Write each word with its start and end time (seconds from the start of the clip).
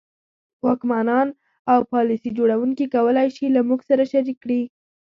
واکمنان 0.65 1.27
او 1.71 1.79
پالیسي 1.93 2.29
جوړوونکي 2.37 2.85
کولای 2.95 3.27
شي 3.35 3.45
له 3.55 3.61
موږ 3.69 3.79
سره 3.89 4.03
شریک 4.11 4.37
کړي. 4.43 4.61